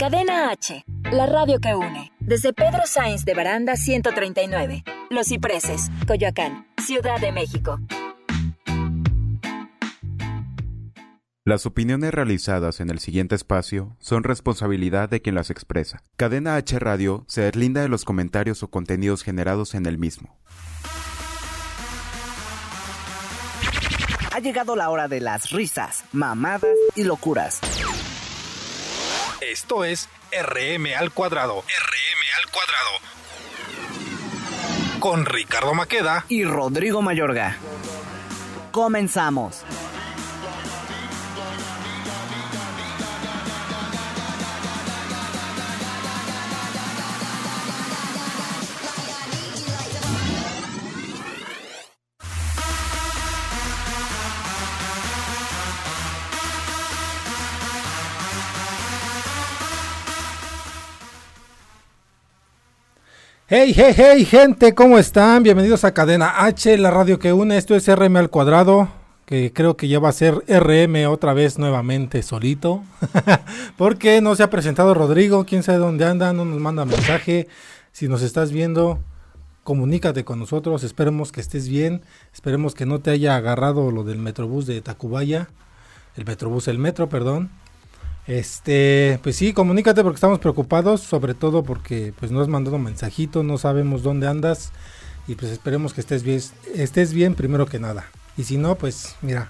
[0.00, 2.10] Cadena H, la radio que une.
[2.20, 7.78] Desde Pedro Sainz de Baranda 139, Los Cipreses, Coyoacán, Ciudad de México.
[11.44, 16.02] Las opiniones realizadas en el siguiente espacio son responsabilidad de quien las expresa.
[16.16, 20.38] Cadena H Radio se deslinda de los comentarios o contenidos generados en el mismo.
[24.32, 27.60] Ha llegado la hora de las risas, mamadas y locuras.
[29.50, 31.64] Esto es RM al cuadrado.
[31.66, 32.90] RM al cuadrado.
[35.00, 37.56] Con Ricardo Maqueda y Rodrigo Mayorga.
[38.70, 39.64] Comenzamos.
[63.52, 65.42] Hey, hey, hey, gente, ¿cómo están?
[65.42, 67.56] Bienvenidos a Cadena H, la radio que une.
[67.56, 68.88] Esto es RM al cuadrado,
[69.26, 72.84] que creo que ya va a ser RM otra vez nuevamente solito.
[73.76, 77.48] Porque no se ha presentado Rodrigo, quién sabe dónde anda, no nos manda mensaje.
[77.90, 79.00] Si nos estás viendo,
[79.64, 80.84] comunícate con nosotros.
[80.84, 82.02] Esperemos que estés bien.
[82.32, 85.48] Esperemos que no te haya agarrado lo del Metrobús de Tacubaya.
[86.14, 87.50] El Metrobús, el Metro, perdón.
[88.26, 92.84] Este, pues sí, comunícate porque estamos preocupados, sobre todo porque pues no has mandado un
[92.84, 94.72] mensajito, no sabemos dónde andas
[95.26, 96.40] y pues esperemos que estés bien,
[96.74, 98.04] estés bien primero que nada.
[98.36, 99.48] Y si no, pues mira,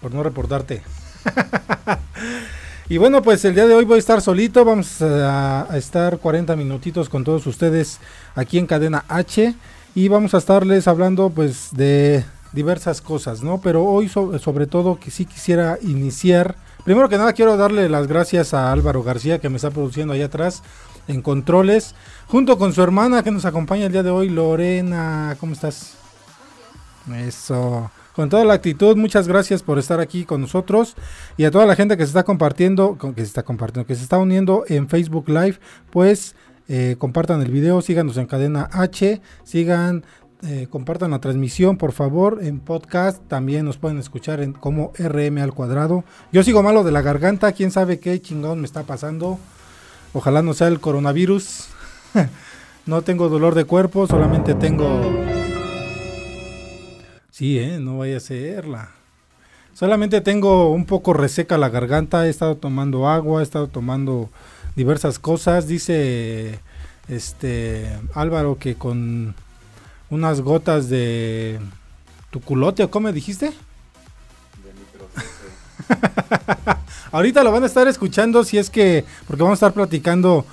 [0.00, 0.82] por no reportarte.
[2.88, 6.56] y bueno, pues el día de hoy voy a estar solito, vamos a, estar 40
[6.56, 7.98] minutitos con todos ustedes
[8.34, 9.54] aquí en Cadena H
[9.94, 13.60] y vamos a estarles hablando pues de diversas cosas, ¿no?
[13.60, 18.54] Pero hoy sobre todo que sí quisiera iniciar Primero que nada quiero darle las gracias
[18.54, 20.62] a Álvaro García que me está produciendo allá atrás
[21.08, 21.96] en controles,
[22.28, 25.36] junto con su hermana que nos acompaña el día de hoy, Lorena.
[25.40, 25.94] ¿Cómo estás?
[27.12, 27.90] Eso.
[28.14, 30.94] Con toda la actitud, muchas gracias por estar aquí con nosotros
[31.36, 34.04] y a toda la gente que se está compartiendo, que se está compartiendo, que se
[34.04, 35.58] está uniendo en Facebook Live,
[35.90, 36.36] pues
[36.68, 40.04] eh, compartan el video, síganos en cadena H, sigan
[40.42, 43.22] eh, compartan la transmisión, por favor, en podcast.
[43.26, 46.04] También nos pueden escuchar en como RM al cuadrado.
[46.30, 49.38] Yo sigo malo de la garganta, quién sabe qué chingón me está pasando.
[50.12, 51.68] Ojalá no sea el coronavirus.
[52.86, 55.00] no tengo dolor de cuerpo, solamente tengo.
[57.30, 58.90] Sí, eh, no vaya a serla.
[59.72, 62.26] Solamente tengo un poco reseca la garganta.
[62.26, 64.30] He estado tomando agua, he estado tomando
[64.74, 65.66] diversas cosas.
[65.66, 66.60] Dice
[67.08, 69.34] este Álvaro que con
[70.10, 71.58] unas gotas de
[72.30, 73.46] tu culote o cómo dijiste?
[73.46, 73.54] De
[77.12, 80.44] Ahorita lo van a estar escuchando si es que, porque vamos a estar platicando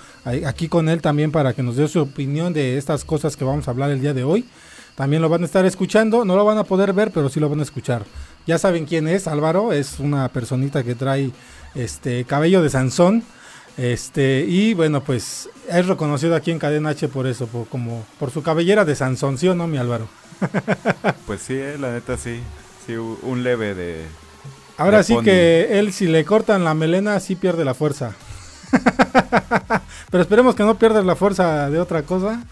[0.45, 3.67] aquí con él también para que nos dé su opinión de estas cosas que vamos
[3.67, 4.45] a hablar el día de hoy.
[4.95, 7.49] También lo van a estar escuchando, no lo van a poder ver, pero sí lo
[7.49, 8.05] van a escuchar.
[8.45, 11.31] Ya saben quién es, Álvaro, es una personita que trae
[11.73, 13.23] este cabello de Sansón
[13.77, 18.29] este, y bueno, pues es reconocido aquí en Cadena H por eso, por, como por
[18.31, 20.07] su cabellera de Sansón, ¿sí o no, mi Álvaro?
[21.27, 22.39] pues sí, eh, la neta sí,
[22.85, 24.05] sí, un leve de...
[24.77, 28.13] Ahora sí que él si le cortan la melena sí pierde la fuerza.
[30.11, 32.43] Pero esperemos que no pierdas la fuerza de otra cosa.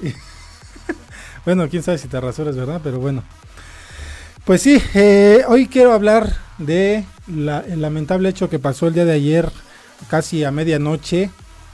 [1.44, 2.80] bueno, quién sabe si te rasuras, ¿verdad?
[2.82, 3.22] Pero bueno.
[4.44, 9.04] Pues sí, eh, hoy quiero hablar de la, el lamentable hecho que pasó el día
[9.04, 9.52] de ayer
[10.08, 11.30] casi a medianoche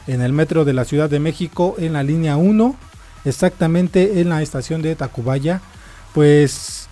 [0.07, 2.77] en el metro de la Ciudad de México en la línea 1,
[3.25, 5.61] exactamente en la estación de Tacubaya,
[6.15, 6.89] pues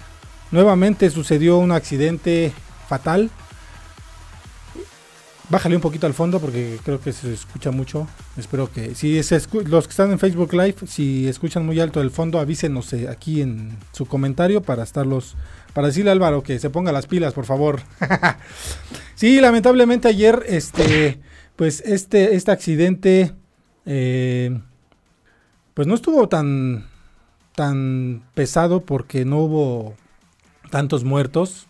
[0.51, 2.53] nuevamente sucedió un accidente
[2.89, 3.31] fatal.
[5.49, 8.09] Bájale un poquito al fondo porque creo que se escucha mucho.
[8.37, 9.21] Espero que si
[9.65, 13.43] los que están en Facebook Live, si escuchan muy alto el fondo, avísenos eh, aquí
[13.43, 15.37] en su comentario para estarlos
[15.73, 17.81] para decirle a Álvaro que se ponga las pilas, por favor.
[19.17, 21.19] sí, lamentablemente ayer este
[21.57, 23.33] pues este, este accidente,
[23.87, 24.61] eh,
[25.75, 26.87] pues no estuvo tan,
[27.55, 29.95] tan pesado porque no hubo
[30.71, 31.67] tantos muertos.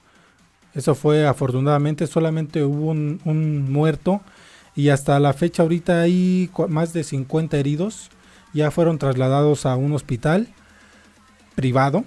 [0.74, 4.20] Eso fue afortunadamente, solamente hubo un, un muerto
[4.74, 8.10] y hasta la fecha ahorita hay más de 50 heridos.
[8.52, 10.48] Ya fueron trasladados a un hospital
[11.54, 12.04] privado,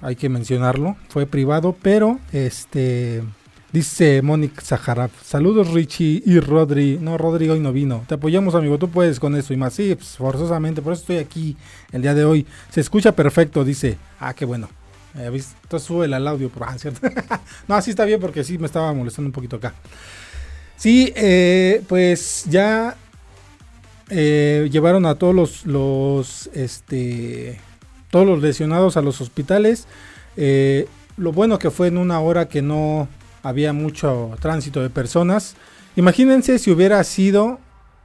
[0.00, 3.22] hay que mencionarlo, fue privado, pero este
[3.72, 6.98] Dice Mónica Zaharab, saludos Richie y Rodri.
[7.00, 8.04] No, Rodri hoy no vino.
[8.08, 9.74] Te apoyamos, amigo, tú puedes con eso y más.
[9.74, 11.56] Sí, pues, forzosamente, por eso estoy aquí
[11.92, 12.46] el día de hoy.
[12.70, 13.96] Se escucha perfecto, dice.
[14.18, 14.68] Ah, qué bueno.
[15.14, 15.26] Eh,
[15.62, 17.06] Entonces sube el audio, por ah, ¿cierto?
[17.68, 19.72] no, así está bien porque sí me estaba molestando un poquito acá.
[20.76, 22.96] Sí, eh, pues ya
[24.08, 27.60] eh, llevaron a todos los, los, este,
[28.10, 29.86] todos los lesionados a los hospitales.
[30.36, 33.08] Eh, lo bueno que fue en una hora que no
[33.42, 35.56] había mucho tránsito de personas.
[35.96, 37.58] Imagínense si hubiera sido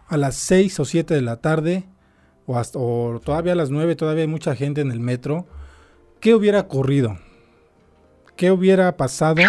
[0.07, 1.83] a las 6 o 7 de la tarde
[2.45, 5.45] o, hasta, o todavía a las 9, todavía hay mucha gente en el metro.
[6.19, 7.17] ¿Qué hubiera ocurrido?
[8.35, 9.41] ¿Qué hubiera pasado?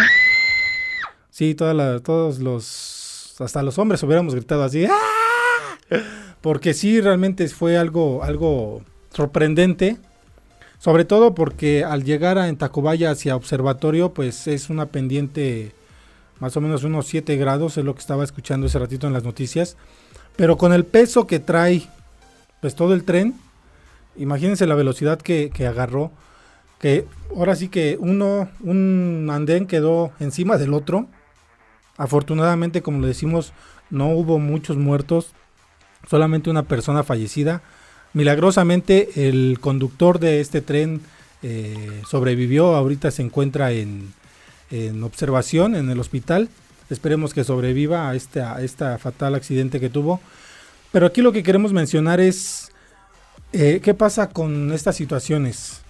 [1.29, 4.85] Sí, todos los, hasta los hombres hubiéramos gritado así.
[4.85, 5.99] ¡Ah!
[6.41, 8.81] Porque sí, realmente fue algo, algo
[9.11, 9.97] sorprendente.
[10.79, 15.73] Sobre todo porque al llegar a Tacubaya hacia observatorio, pues es una pendiente
[16.39, 19.23] más o menos unos 7 grados, es lo que estaba escuchando ese ratito en las
[19.23, 19.77] noticias.
[20.35, 21.83] Pero con el peso que trae,
[22.61, 23.35] pues todo el tren,
[24.15, 26.11] imagínense la velocidad que, que agarró,
[26.79, 27.05] que
[27.35, 31.07] ahora sí que uno, un andén quedó encima del otro.
[31.97, 33.53] Afortunadamente, como le decimos,
[33.89, 35.31] no hubo muchos muertos,
[36.07, 37.61] solamente una persona fallecida.
[38.13, 41.01] Milagrosamente el conductor de este tren
[41.41, 44.13] eh, sobrevivió, ahorita se encuentra en,
[44.71, 46.49] en, observación en el hospital.
[46.89, 50.21] Esperemos que sobreviva a este, a fatal accidente que tuvo.
[50.91, 52.71] Pero aquí lo que queremos mencionar es
[53.53, 55.81] eh, qué pasa con estas situaciones.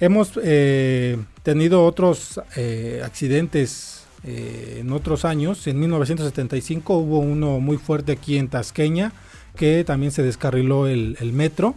[0.00, 5.66] Hemos eh, tenido otros eh, accidentes en otros años.
[5.68, 9.12] En 1975 hubo uno muy fuerte aquí en Tasqueña,
[9.56, 11.76] que también se descarriló el metro.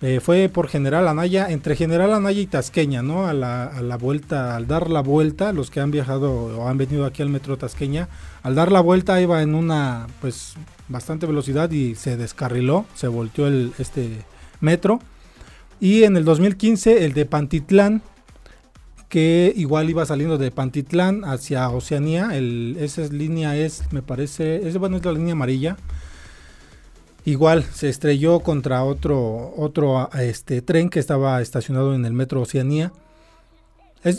[0.00, 3.26] Eh, fue por General Anaya, entre General Anaya y Tasqueña, ¿no?
[3.26, 7.20] A la, vuelta, al dar la vuelta, los que han viajado o han venido aquí
[7.22, 8.08] al metro Tasqueña,
[8.44, 10.54] al dar la vuelta iba en una, pues,
[10.88, 14.10] bastante velocidad y se descarriló, se volteó el, este
[14.60, 15.00] metro.
[15.80, 18.02] Y en el 2015 el de Pantitlán,
[19.08, 24.76] que igual iba saliendo de Pantitlán hacia Oceanía, el, esa línea es, me parece, es,
[24.78, 25.76] bueno, es la línea amarilla.
[27.28, 32.90] Igual se estrelló contra otro, otro este, tren que estaba estacionado en el metro Oceanía.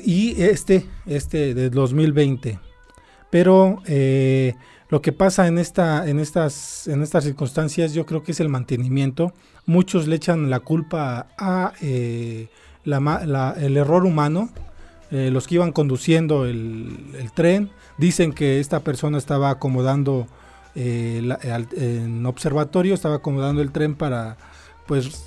[0.06, 2.60] Y este, este de 2020.
[3.32, 4.54] Pero eh,
[4.90, 8.50] lo que pasa en, esta, en, estas, en estas circunstancias yo creo que es el
[8.50, 9.34] mantenimiento.
[9.66, 12.50] Muchos le echan la culpa a eh,
[12.84, 14.50] la, el error humano.
[15.10, 20.28] Eh, los que iban conduciendo el, el, tren dicen que esta persona estaba acomodando
[20.76, 21.38] eh,
[21.76, 24.38] en observatorio, estaba acomodando el tren para
[24.88, 25.26] pues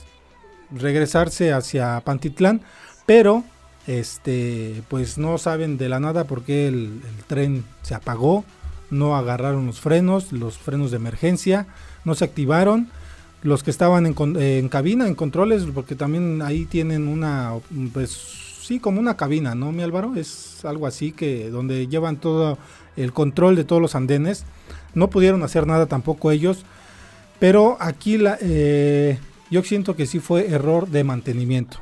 [0.71, 2.63] regresarse hacia Pantitlán,
[3.07, 3.45] pero
[3.87, 8.45] este pues no saben de la nada porque el, el tren se apagó
[8.93, 11.67] no agarraron los frenos, los frenos de emergencia,
[12.05, 12.89] no se activaron.
[13.43, 17.55] Los que estaban en, en, cabina, en controles, porque también ahí tienen una,
[17.93, 18.11] pues
[18.61, 20.15] sí, como una cabina, ¿no, mi Álvaro?
[20.15, 22.57] Es algo así que donde llevan todo
[22.97, 24.45] el control de todos los andenes.
[24.95, 26.65] No pudieron hacer nada tampoco ellos,
[27.39, 29.19] pero aquí la, eh,
[29.51, 31.79] yo siento que sí fue error de mantenimiento.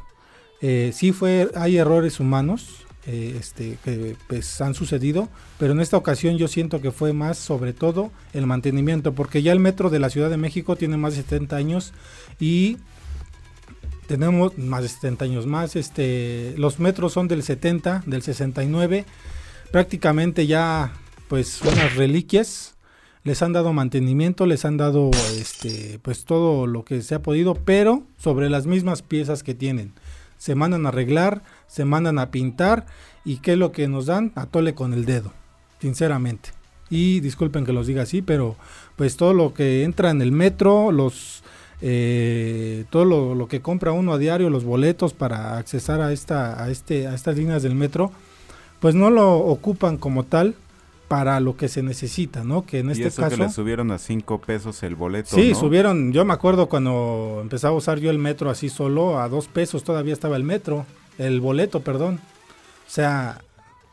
[0.61, 5.29] Eh, sí fue, hay errores humanos, eh, este, que pues, han sucedido,
[5.59, 9.53] pero en esta ocasión yo siento que fue más sobre todo el mantenimiento, porque ya
[9.53, 11.95] el metro de la Ciudad de México tiene más de 70 años
[12.39, 12.77] y
[14.07, 19.07] tenemos más de 70 años más, este, los metros son del 70, del 69,
[19.71, 20.93] prácticamente ya
[21.29, 22.75] pues unas reliquias,
[23.23, 27.55] les han dado mantenimiento, les han dado este, pues todo lo que se ha podido,
[27.55, 29.93] pero sobre las mismas piezas que tienen.
[30.39, 32.87] Se mandan a arreglar, se mandan a pintar
[33.25, 35.33] y qué es lo que nos dan, atole con el dedo,
[35.81, 36.51] sinceramente.
[36.89, 38.57] Y disculpen que los diga así, pero
[38.97, 41.43] pues todo lo que entra en el metro, los
[41.83, 46.63] eh, todo lo, lo, que compra uno a diario, los boletos para accesar a esta,
[46.63, 48.13] a este, a estas líneas del metro,
[48.81, 50.55] pues no lo ocupan como tal
[51.11, 52.65] para lo que se necesita, ¿no?
[52.65, 55.35] Que en y este eso caso que le subieron a 5 pesos el boleto.
[55.35, 55.59] Sí, ¿no?
[55.59, 56.13] subieron.
[56.13, 59.83] Yo me acuerdo cuando empezaba a usar yo el metro así solo, a dos pesos
[59.83, 60.87] todavía estaba el metro,
[61.19, 62.21] el boleto, perdón.
[62.87, 63.41] O sea,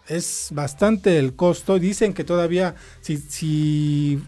[0.07, 1.79] es bastante el costo.
[1.79, 4.21] Dicen que todavía, si, si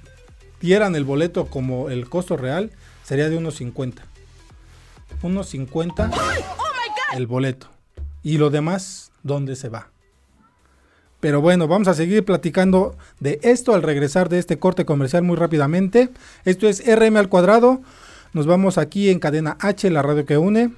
[0.59, 2.71] dieran el boleto como el costo real,
[3.03, 4.01] sería de unos 50.
[5.21, 6.09] Unos 50
[7.13, 7.67] el boleto.
[8.23, 9.91] Y lo demás, ¿dónde se va?
[11.19, 15.35] Pero bueno, vamos a seguir platicando de esto al regresar de este corte comercial muy
[15.35, 16.09] rápidamente.
[16.45, 17.81] Esto es RM al cuadrado.
[18.31, 20.71] Nos vamos aquí en cadena H, la radio que une.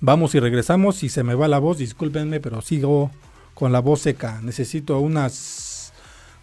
[0.00, 0.96] Vamos y regresamos.
[0.96, 3.12] Si se me va la voz, discúlpenme, pero sigo
[3.54, 4.40] con la voz seca.
[4.42, 5.92] Necesito unas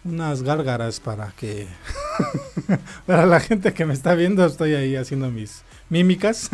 [0.04, 1.66] unas gárgaras para que
[3.06, 6.48] para la gente que me está viendo estoy ahí haciendo mis mímicas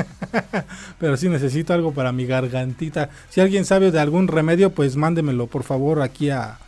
[0.98, 5.48] pero sí necesito algo para mi gargantita si alguien sabe de algún remedio pues mándemelo
[5.48, 6.58] por favor aquí a,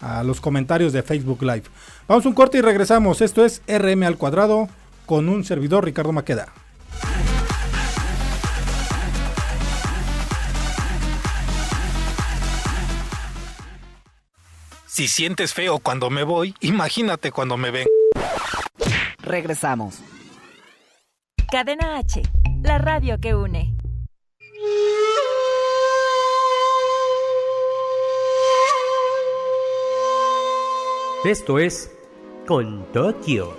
[0.00, 1.64] a los comentarios de Facebook Live.
[2.06, 3.20] Vamos un corte y regresamos.
[3.20, 4.68] Esto es RM al cuadrado
[5.06, 6.52] con un servidor Ricardo Maqueda.
[14.86, 17.86] Si sientes feo cuando me voy, imagínate cuando me ven.
[19.22, 20.00] Regresamos.
[21.50, 22.22] Cadena H,
[22.62, 23.77] la radio que une.
[31.24, 31.90] Esto es
[32.46, 33.52] Con Tokio,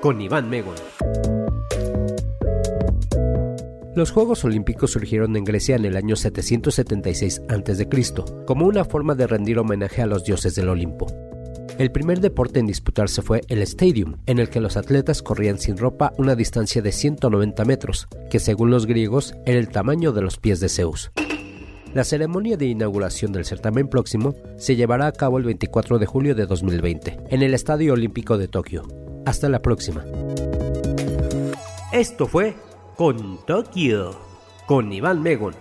[0.00, 0.76] con Iván Megon.
[3.96, 7.88] Los Juegos Olímpicos surgieron en Grecia en el año 776 a.C.,
[8.46, 11.08] como una forma de rendir homenaje a los dioses del Olimpo.
[11.78, 15.78] El primer deporte en disputarse fue el Stadium, en el que los atletas corrían sin
[15.78, 20.38] ropa una distancia de 190 metros, que según los griegos era el tamaño de los
[20.38, 21.10] pies de Zeus.
[21.92, 26.36] La ceremonia de inauguración del certamen próximo se llevará a cabo el 24 de julio
[26.36, 28.86] de 2020, en el Estadio Olímpico de Tokio.
[29.26, 30.04] Hasta la próxima.
[31.92, 32.54] Esto fue
[32.96, 34.16] Con Tokio,
[34.66, 35.54] con Iván Megon.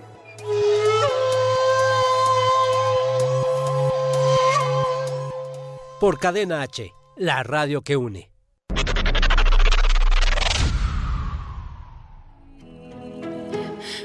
[5.99, 8.29] Por Cadena H, la radio que une.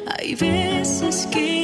[0.07, 1.64] Hay veces que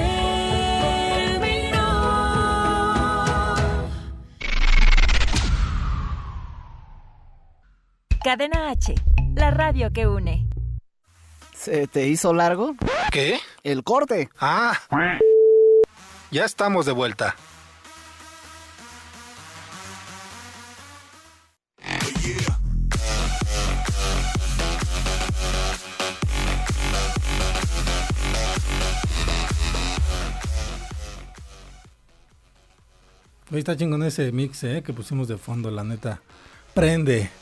[8.23, 8.93] Cadena H,
[9.33, 10.47] la radio que une.
[11.55, 12.75] ¿Se te hizo largo?
[13.11, 13.39] ¿Qué?
[13.63, 14.29] El corte.
[14.39, 14.77] Ah.
[16.29, 17.35] Ya estamos de vuelta.
[33.51, 36.21] Hoy está chingón ese mix eh, que pusimos de fondo, la neta.
[36.75, 37.40] Prende.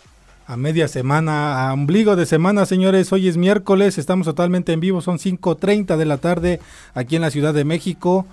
[0.49, 3.13] A media semana, a ombligo de semana, señores.
[3.13, 4.99] Hoy es miércoles, estamos totalmente en vivo.
[4.99, 6.59] Son 5.30 de la tarde
[6.95, 8.25] aquí en la Ciudad de México.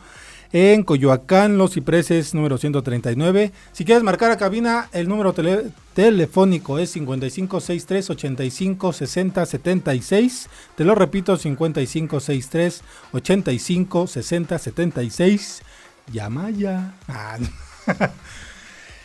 [0.50, 3.52] En Coyoacán, Los Cipreses, número 139.
[3.72, 10.48] Si quieres marcar a cabina, el número tele- telefónico es 5563 85 60 76.
[10.74, 12.82] Te lo repito, 5563
[13.12, 15.62] 85 60 76.
[16.10, 16.94] Llama ya.
[17.08, 17.36] Ah,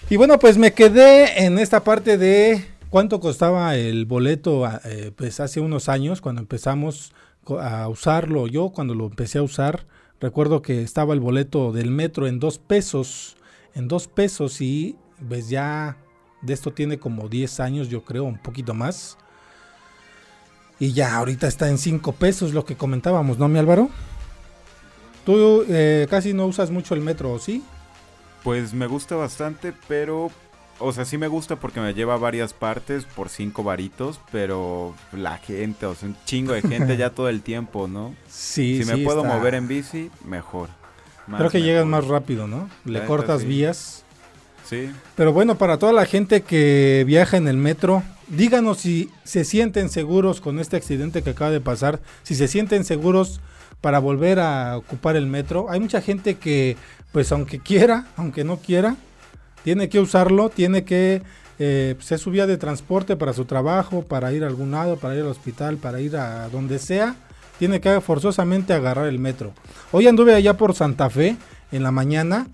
[0.09, 5.11] y bueno, pues me quedé en esta parte de cuánto costaba el boleto ah, eh,
[5.15, 7.13] pues hace unos años cuando empezamos
[7.59, 8.45] a usarlo.
[8.45, 9.87] Yo cuando lo empecé a usar,
[10.19, 13.37] recuerdo que estaba el boleto del metro en dos pesos,
[13.73, 15.97] en dos pesos y pues ya
[16.41, 19.17] de esto tiene como 10 años, yo creo, un poquito más.
[20.79, 23.89] Y ya ahorita está en 5 pesos lo que comentábamos, ¿no, mi Álvaro?
[25.25, 27.63] Tú eh, casi no usas mucho el metro, ¿o ¿sí?
[28.43, 30.31] Pues me gusta bastante, pero...
[30.81, 34.93] O sea, sí me gusta porque me lleva a varias partes por cinco varitos, pero
[35.13, 38.13] la gente, o sea, un chingo de gente ya todo el tiempo, ¿no?
[38.29, 40.69] Sí, si me puedo está- mover en bici, mejor.
[41.27, 42.03] Más Creo que llegas mejor.
[42.03, 42.69] más rápido, ¿no?
[42.85, 43.47] Le La cortas sí.
[43.47, 44.03] vías.
[44.67, 44.89] Sí.
[45.15, 49.89] Pero bueno, para toda la gente que viaja en el metro, díganos si se sienten
[49.89, 53.41] seguros con este accidente que acaba de pasar, si se sienten seguros
[53.81, 55.69] para volver a ocupar el metro.
[55.69, 56.77] Hay mucha gente que,
[57.11, 58.95] pues aunque quiera, aunque no quiera,
[59.63, 61.21] tiene que usarlo, tiene que
[61.59, 64.97] eh, pues, es su vía de transporte para su trabajo, para ir a algún lado,
[64.97, 67.15] para ir al hospital, para ir a donde sea,
[67.59, 69.53] tiene que forzosamente agarrar el metro.
[69.91, 71.37] Hoy anduve allá por Santa Fe
[71.71, 72.47] en la mañana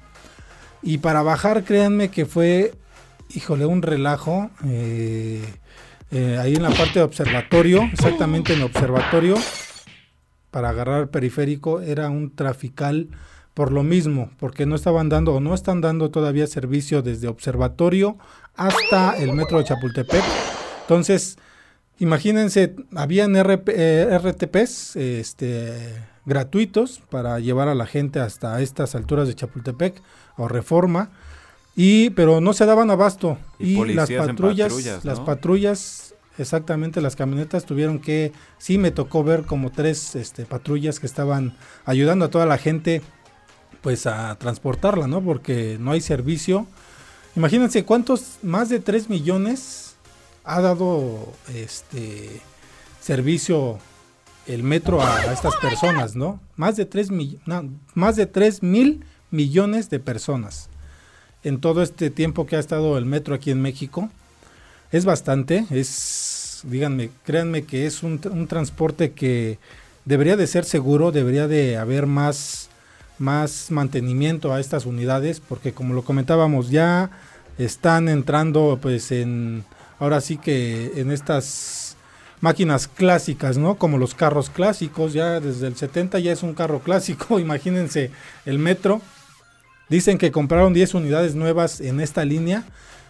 [0.82, 2.74] y para bajar, créanme que fue,
[3.30, 4.50] híjole, un relajo.
[4.66, 5.42] eh,
[6.12, 9.36] eh, ahí en la parte de observatorio, exactamente en observatorio,
[10.52, 13.10] para agarrar periférico, era un trafical
[13.58, 18.16] por lo mismo, porque no estaban dando o no están dando todavía servicio desde observatorio
[18.56, 20.24] hasta el metro de Chapultepec.
[20.82, 21.40] Entonces,
[21.98, 25.76] imagínense, habían RP, eh, RTPs este,
[26.24, 30.04] gratuitos para llevar a la gente hasta estas alturas de Chapultepec
[30.38, 31.10] o Reforma,
[31.76, 37.66] y pero no se daban abasto Y y, las patrullas, las patrullas, exactamente las camionetas
[37.66, 42.46] tuvieron que, sí me tocó ver como tres este, patrullas que estaban ayudando a toda
[42.46, 43.02] la gente
[43.88, 45.24] pues a transportarla, ¿no?
[45.24, 46.68] Porque no hay servicio.
[47.38, 49.96] Imagínense cuántos, más de 3 millones
[50.44, 52.42] ha dado este
[53.00, 53.80] servicio
[54.46, 56.42] el metro a, estas personas, ¿no?
[56.58, 57.12] Más de 3
[57.94, 60.68] más de 3 mil millones de personas
[61.46, 64.10] en todo este tiempo que ha estado el metro aquí en México.
[64.92, 69.60] Es bastante, es, díganme, créanme que es un, un transporte que
[70.04, 72.67] debería de ser seguro, debería de haber más,
[73.20, 77.10] más mantenimiento a estas unidades, porque como lo comentábamos, ya
[77.58, 79.64] están entrando pues en,
[80.00, 81.98] ahora sí que en estas
[82.42, 83.76] máquinas clásicas, ¿no?
[83.76, 88.12] Como los carros clásicos, ya desde el 70 ya es un carro clásico, imagínense
[88.46, 89.02] el metro.
[89.90, 92.66] Dicen que compraron 10 unidades nuevas en esta línea,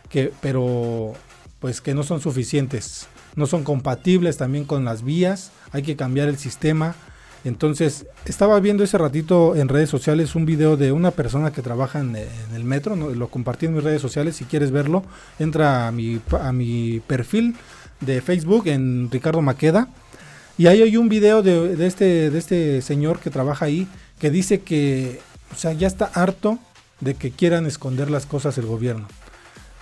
[0.10, 1.14] que, pero
[1.60, 6.28] pues que no son suficientes, no son compatibles también con las vías, hay que cambiar
[6.28, 6.96] el sistema.
[7.48, 12.00] Entonces, estaba viendo ese ratito en redes sociales un video de una persona que trabaja
[12.00, 15.04] en, el metro, lo compartí en mis redes sociales, si quieres verlo,
[15.40, 17.56] entra a mi, a mi perfil
[18.02, 19.88] de Facebook en Ricardo Maqueda.
[20.58, 23.88] Y ahí hay un video de, de, este, de este señor que trabaja ahí
[24.20, 25.20] que dice que
[25.52, 26.60] o sea, ya está harto
[27.00, 29.08] de que quieran esconder las cosas el gobierno.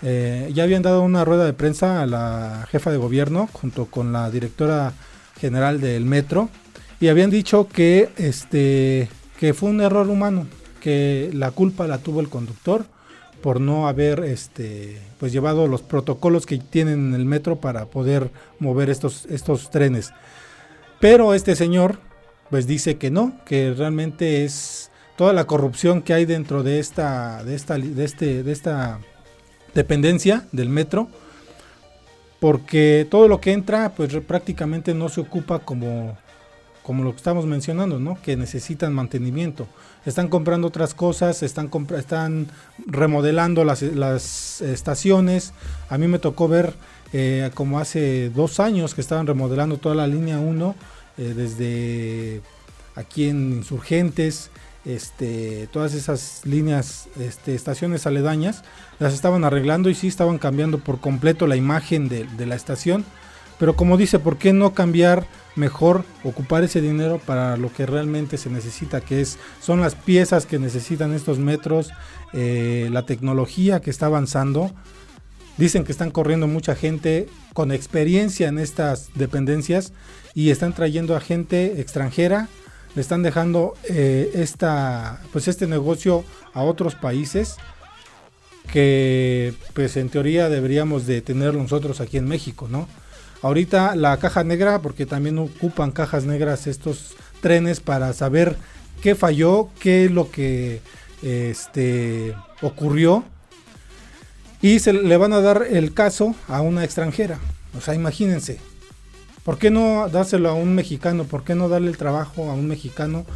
[0.01, 4.11] Eh, ya habían dado una rueda de prensa a la jefa de gobierno junto con
[4.11, 4.93] la directora
[5.39, 6.49] general del metro
[6.99, 9.09] y habían dicho que este
[9.39, 10.47] que fue un error humano,
[10.79, 12.85] que la culpa la tuvo el conductor
[13.41, 18.31] por no haber este pues llevado los protocolos que tienen en el metro para poder
[18.59, 20.13] mover estos estos trenes.
[20.99, 21.99] Pero este señor
[22.49, 27.43] pues dice que no, que realmente es toda la corrupción que hay dentro de esta
[27.43, 28.99] de esta de este de esta
[29.73, 31.09] dependencia del metro
[32.39, 36.17] porque todo lo que entra pues prácticamente no se ocupa como
[36.85, 38.21] como lo que estamos mencionando, ¿no?
[38.21, 39.67] Que necesitan mantenimiento.
[40.05, 42.47] Están comprando otras cosas, están, están
[42.85, 45.53] remodelando las, las, estaciones.
[45.89, 46.75] A mí me tocó ver
[47.11, 50.75] eh, como hace dos años que estaban remodelando toda la línea 1,
[51.17, 52.41] eh, desde
[52.93, 54.51] aquí en Insurgentes,
[54.85, 58.63] este, todas esas líneas, este, estaciones aledañas,
[58.99, 63.05] las estaban arreglando y sí estaban cambiando por completo la imagen de, de la estación.
[63.59, 68.37] Pero como dice, ¿por qué no cambiar mejor ocupar ese dinero para lo que realmente
[68.37, 71.91] se necesita, que es son las piezas que necesitan estos metros,
[72.33, 74.71] eh, la tecnología que está avanzando.
[75.57, 79.93] Dicen que están corriendo mucha gente con experiencia en estas dependencias
[80.33, 82.49] y están trayendo a gente extranjera,
[82.93, 87.55] le están dejando eh, esta, pues este negocio a otros países
[88.71, 92.89] que pues en teoría deberíamos de tenerlo nosotros aquí en México, ¿no?
[93.45, 98.57] Ahorita la caja negra, porque también ocupan cajas negras estos trenes para saber
[99.03, 100.81] qué falló, qué es lo que
[101.21, 103.23] este, ocurrió.
[104.63, 107.37] Y se le van a dar el caso a una extranjera.
[107.77, 108.57] O sea, imagínense.
[109.43, 111.25] ¿Por qué no dárselo a un mexicano?
[111.25, 113.27] ¿Por qué no darle el trabajo a un mexicano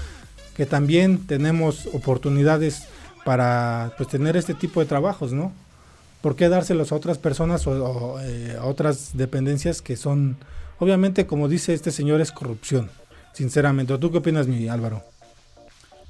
[0.57, 2.87] que también tenemos oportunidades
[3.25, 5.53] para pues, tener este tipo de trabajos, ¿no?
[6.21, 10.37] ¿Por qué dárselos a otras personas o, eh, a otras dependencias que son,
[10.79, 12.89] obviamente, como dice este señor, es corrupción,
[13.33, 13.97] sinceramente.
[13.97, 15.03] ¿Tú qué opinas, mi Álvaro?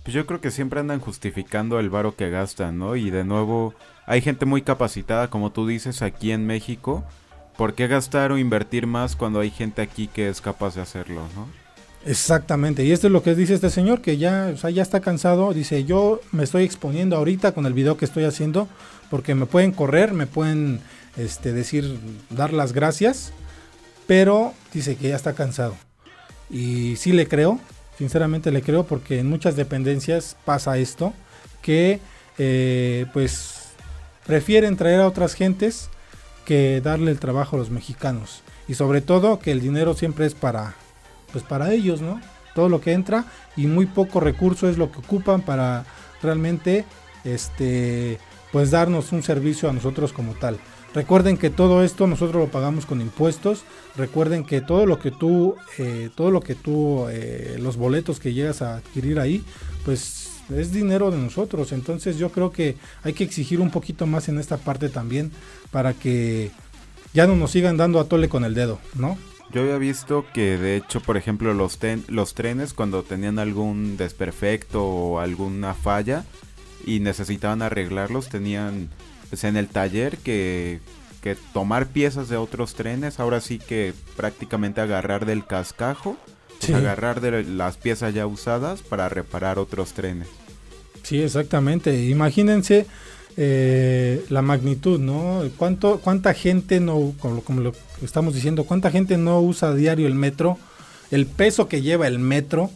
[0.04, 2.96] Pues yo creo que siempre andan justificando el varo que gastan, ¿no?
[2.96, 7.04] Y de nuevo, hay gente muy capacitada, como tú dices, aquí en México.
[7.58, 11.28] ¿Por qué gastar o invertir más cuando hay gente aquí que es capaz de hacerlo,
[11.36, 11.48] no?
[12.06, 15.02] Exactamente, y esto es lo que dice este señor, que ya, o sea, ya está
[15.02, 18.70] cansado, dice, yo me estoy exponiendo ahorita con el video que estoy haciendo,
[19.10, 20.80] porque me pueden correr, me pueden
[21.18, 23.34] este, decir, dar las gracias,
[24.08, 25.76] pero dice que ya está cansado.
[26.50, 27.60] Y sí le creo,
[27.98, 31.14] sinceramente le creo, porque en muchas dependencias pasa esto,
[31.62, 32.00] que
[32.38, 33.74] eh, pues
[34.26, 35.90] prefieren traer a otras gentes
[36.46, 38.42] que darle el trabajo a los mexicanos.
[38.68, 40.76] Y sobre todo que el dinero siempre es para,
[41.32, 42.22] pues para ellos, ¿no?
[42.56, 45.86] Todo lo que entra y muy poco recurso es lo que ocupan para
[46.22, 46.86] realmente
[47.24, 48.20] este
[48.52, 50.60] pues darnos un servicio a nosotros como tal.
[50.94, 53.64] Recuerden que todo esto nosotros lo pagamos con impuestos.
[53.96, 58.34] Recuerden que todo lo que tú, eh, todo lo que tú, eh, los boletos que
[58.34, 59.44] llegas a adquirir ahí,
[59.86, 61.74] pues es dinero de nosotros.
[61.74, 65.32] Entonces yo creo que hay que exigir un poquito más en esta parte también
[65.70, 66.50] para que
[67.14, 69.18] ya no nos sigan dando a tole con el dedo, ¿no?
[69.52, 73.98] Yo había visto que de hecho, por ejemplo, los, ten, los trenes cuando tenían algún
[73.98, 76.26] desperfecto o alguna falla,
[76.86, 78.90] y necesitaban arreglarlos, tenían
[79.30, 80.80] pues, en el taller que,
[81.22, 86.18] que tomar piezas de otros trenes, ahora sí que prácticamente agarrar del cascajo,
[86.60, 90.28] pues, agarrar de las piezas ya usadas para reparar otros trenes.
[91.04, 92.06] Sí, exactamente.
[92.06, 92.86] Imagínense
[93.38, 95.42] eh, la magnitud, ¿no?
[95.58, 100.16] ¿Cuánto, ¿Cuánta gente no, como, lo estamos diciendo, cuánta gente no usa a diario el
[100.16, 100.58] metro?
[101.12, 102.70] el peso que lleva el metro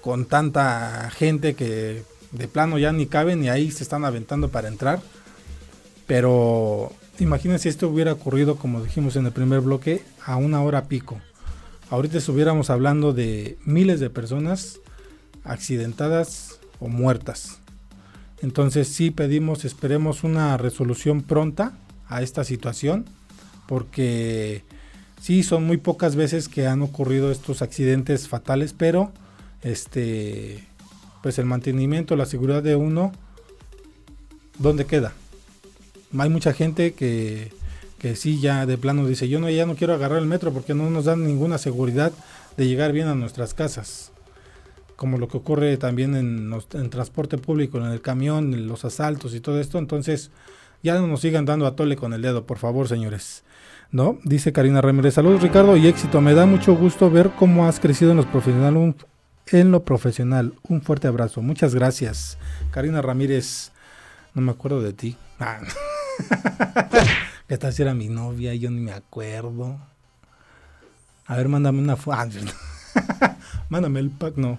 [0.00, 4.68] con tanta gente que de plano ya ni cabe ni ahí se están aventando para
[4.68, 5.00] entrar.
[6.06, 11.20] Pero imagínense esto hubiera ocurrido, como dijimos en el primer bloque, a una hora pico.
[11.90, 14.80] Ahorita estuviéramos hablando de miles de personas
[15.44, 17.58] accidentadas o muertas.
[18.42, 23.06] Entonces sí pedimos, esperemos una resolución pronta a esta situación,
[23.66, 24.62] porque
[25.20, 29.12] sí son muy pocas veces que han ocurrido estos accidentes fatales, pero
[29.62, 30.64] este
[31.22, 33.10] pues el mantenimiento, la seguridad de uno,
[34.58, 35.12] ¿dónde queda?
[36.16, 37.52] Hay mucha gente que,
[37.98, 40.72] que sí ya de plano dice, yo no, ya no quiero agarrar el metro porque
[40.72, 42.12] no nos dan ninguna seguridad
[42.56, 44.12] de llegar bien a nuestras casas
[44.96, 49.34] como lo que ocurre también en, en transporte público, en el camión, en los asaltos
[49.34, 49.78] y todo esto.
[49.78, 50.30] Entonces,
[50.82, 53.44] ya no nos sigan dando a tole con el dedo, por favor, señores.
[53.92, 54.18] ¿No?
[54.24, 55.14] Dice Karina Ramírez.
[55.14, 56.20] Saludos, Ricardo, y éxito.
[56.20, 58.94] Me da mucho gusto ver cómo has crecido en, los profesional,
[59.46, 60.54] en lo profesional.
[60.68, 61.40] Un fuerte abrazo.
[61.42, 62.38] Muchas gracias.
[62.72, 63.72] Karina Ramírez,
[64.34, 65.16] no me acuerdo de ti.
[65.38, 65.60] Ah.
[67.48, 69.78] Esta sí era mi novia, yo ni me acuerdo.
[71.26, 72.16] A ver, mándame una foto.
[72.16, 73.36] Ah,
[73.68, 74.58] mándame el pack, no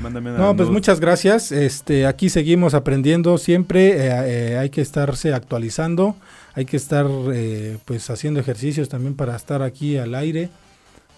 [0.00, 1.52] no, pues muchas gracias.
[1.52, 3.90] Este, aquí seguimos aprendiendo siempre.
[3.90, 6.16] Eh, eh, hay que estarse actualizando.
[6.54, 10.50] Hay que estar, eh, pues, haciendo ejercicios también para estar aquí al aire.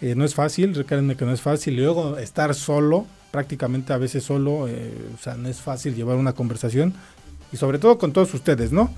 [0.01, 1.77] no es fácil, recuerden que no es fácil.
[1.77, 6.95] luego estar solo, prácticamente a veces solo, o sea, no es fácil llevar una conversación.
[7.53, 8.91] Y sobre todo con todos ustedes, ¿no?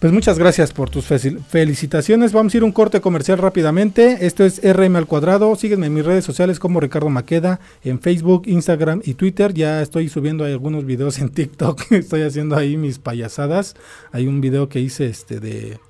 [0.00, 2.32] Pues muchas gracias por tus felicitaciones.
[2.32, 4.26] Vamos a ir un corte comercial rápidamente.
[4.26, 5.56] Esto es RM al cuadrado.
[5.56, 9.52] Sígueme en mis redes sociales como Ricardo Maqueda, en Facebook, Instagram y Twitter.
[9.54, 11.82] Ya estoy subiendo algunos videos en TikTok.
[11.90, 13.74] estoy haciendo ahí mis payasadas.
[14.12, 15.80] Hay un video que hice este de,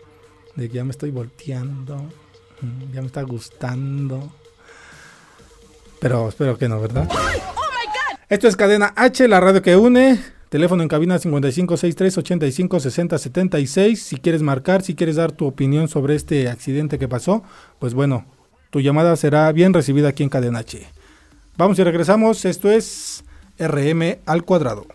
[0.56, 1.96] de que ya me estoy volteando.
[2.62, 4.32] Mm, ya me está gustando.
[6.00, 7.06] Pero espero que no, ¿verdad?
[8.30, 10.37] Esto es Cadena H, la radio que une.
[10.48, 13.96] Teléfono en cabina 5563-856076.
[13.96, 17.42] Si quieres marcar, si quieres dar tu opinión sobre este accidente que pasó,
[17.78, 18.24] pues bueno,
[18.70, 20.86] tu llamada será bien recibida aquí en Cadena H.
[21.58, 22.46] Vamos y regresamos.
[22.46, 23.24] Esto es
[23.58, 24.86] RM al cuadrado.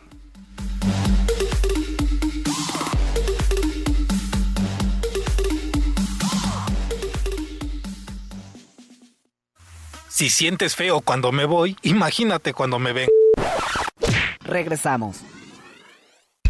[10.10, 13.10] Si sientes feo cuando me voy, imagínate cuando me ven.
[14.42, 15.22] Regresamos.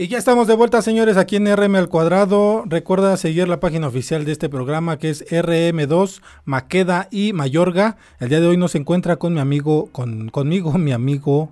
[0.00, 2.62] Y ya estamos de vuelta, señores, aquí en RM al cuadrado.
[2.66, 7.96] Recuerda seguir la página oficial de este programa que es RM2 Maqueda y Mayorga.
[8.20, 11.50] El día de hoy nos encuentra con mi amigo, con, conmigo, mi amigo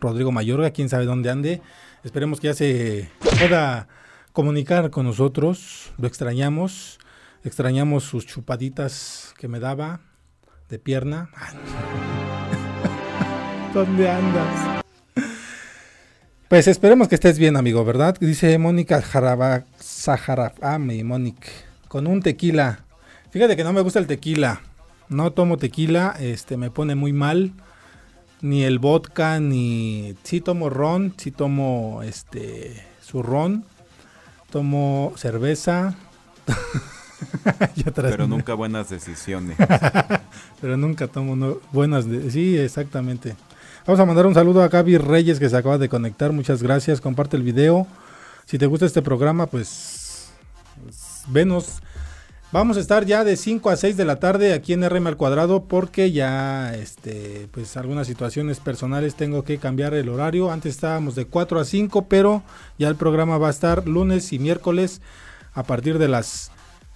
[0.00, 1.62] Rodrigo Mayorga, quién sabe dónde ande.
[2.02, 3.86] Esperemos que ya se pueda
[4.32, 5.92] comunicar con nosotros.
[5.96, 6.98] Lo extrañamos.
[7.44, 10.00] Extrañamos sus chupaditas que me daba
[10.68, 11.30] de pierna.
[13.72, 14.73] ¿Dónde andas?
[16.54, 18.16] Pues esperemos que estés bien, amigo, ¿verdad?
[18.20, 19.64] Dice Mónica Jaraba
[20.62, 21.48] Ah, mi Mónica.
[21.88, 22.84] Con un tequila.
[23.32, 24.60] Fíjate que no me gusta el tequila.
[25.08, 27.50] No tomo tequila, este me pone muy mal.
[28.40, 30.14] Ni el vodka, ni.
[30.22, 32.80] Sí tomo ron, sí tomo este.
[33.00, 33.64] su ron.
[34.48, 35.96] tomo cerveza.
[37.96, 39.56] Pero nunca buenas decisiones.
[40.60, 42.08] Pero nunca tomo no- buenas.
[42.08, 43.34] de- sí, exactamente.
[43.86, 46.32] Vamos a mandar un saludo a Gaby Reyes que se acaba de conectar.
[46.32, 47.02] Muchas gracias.
[47.02, 47.86] Comparte el video.
[48.46, 50.30] Si te gusta este programa, pues,
[51.28, 51.82] venos.
[52.50, 55.18] Vamos a estar ya de 5 a 6 de la tarde aquí en RM al
[55.18, 60.50] cuadrado porque ya, este, pues algunas situaciones personales tengo que cambiar el horario.
[60.50, 62.42] Antes estábamos de 4 a 5, pero
[62.78, 65.02] ya el programa va a estar lunes y miércoles
[65.52, 66.52] a partir de las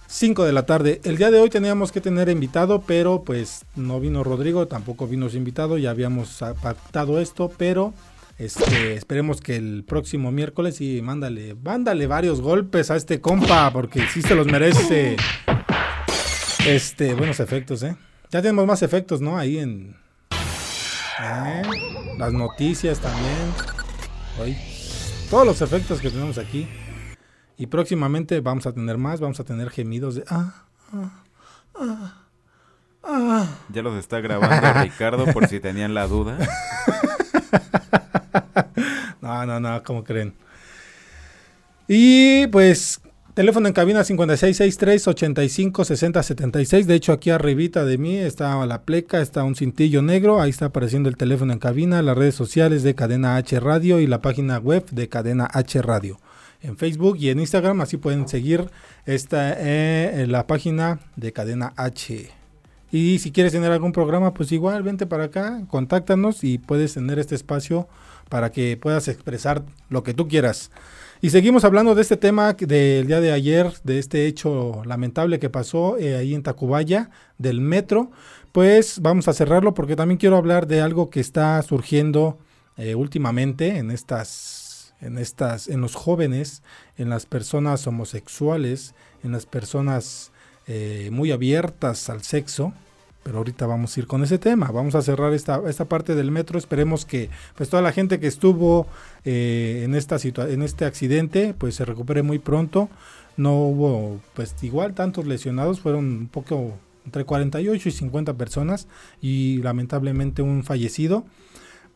[0.09, 1.01] 5 de la tarde.
[1.03, 5.29] El día de hoy teníamos que tener invitado, pero pues no vino Rodrigo, tampoco vino
[5.29, 7.93] su invitado, ya habíamos pactado esto, pero
[8.39, 14.01] este, esperemos que el próximo miércoles y mándale, mándale varios golpes a este compa, porque
[14.11, 15.15] sí se los merece.
[16.65, 17.95] Este, buenos efectos, ¿eh?
[18.31, 19.37] Ya tenemos más efectos, ¿no?
[19.37, 19.95] Ahí en...
[21.21, 21.61] ¿eh?
[22.17, 23.53] Las noticias también.
[24.41, 24.57] Hoy.
[25.29, 26.67] Todos los efectos que tenemos aquí.
[27.59, 30.23] Y próximamente vamos a tener más, vamos a tener gemidos de...
[30.29, 31.23] Ah, ah,
[31.75, 32.23] ah,
[33.03, 33.45] ah.
[33.67, 36.37] Ya los está grabando Ricardo por si tenían la duda.
[39.21, 40.33] No, no, no, ¿cómo creen?
[41.87, 42.99] Y pues,
[43.35, 46.85] teléfono en cabina 5663-856076.
[46.85, 50.41] De hecho, aquí arribita de mí está la pleca, está un cintillo negro.
[50.41, 54.07] Ahí está apareciendo el teléfono en cabina, las redes sociales de Cadena H Radio y
[54.07, 56.19] la página web de Cadena H Radio.
[56.61, 58.69] En Facebook y en Instagram, así pueden seguir
[59.05, 62.29] esta, eh, en la página de Cadena H.
[62.91, 67.19] Y si quieres tener algún programa, pues igual vente para acá, contáctanos y puedes tener
[67.19, 67.87] este espacio
[68.29, 70.71] para que puedas expresar lo que tú quieras.
[71.21, 75.49] Y seguimos hablando de este tema del día de ayer, de este hecho lamentable que
[75.49, 78.09] pasó eh, ahí en Tacubaya, del metro.
[78.53, 82.39] Pues vamos a cerrarlo porque también quiero hablar de algo que está surgiendo
[82.77, 84.58] eh, últimamente en estas,
[85.01, 86.63] en estas, en los jóvenes,
[86.97, 90.31] en las personas homosexuales, en las personas
[90.67, 92.73] eh, muy abiertas al sexo.
[93.23, 94.71] Pero ahorita vamos a ir con ese tema.
[94.71, 96.57] Vamos a cerrar esta, esta parte del metro.
[96.57, 98.87] Esperemos que pues toda la gente que estuvo
[99.25, 102.89] eh, en esta en este accidente pues se recupere muy pronto.
[103.35, 108.87] No hubo pues igual tantos lesionados, fueron un poco entre 48 y 50 personas
[109.21, 111.25] y lamentablemente un fallecido.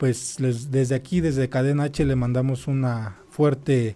[0.04, 0.36] Pues
[0.70, 3.96] desde aquí, desde Cadena H, le mandamos una fuerte,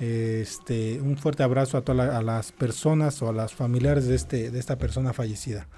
[0.00, 4.50] eh, este, un fuerte abrazo a todas las personas o a las familiares de, este,
[4.50, 5.68] de esta persona fallecida.